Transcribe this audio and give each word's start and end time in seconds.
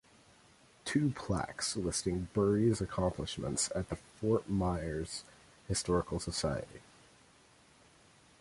Two 0.83 1.11
plaques 1.11 1.77
listing 1.77 2.27
Buerry's 2.33 2.81
accomplishments 2.81 3.71
at 3.75 3.89
the 3.89 3.97
Fort 3.97 4.49
Myers 4.49 5.23
Historical 5.67 6.19
Society. 6.19 6.81